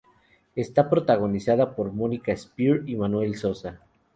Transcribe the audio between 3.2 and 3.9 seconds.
Sosa.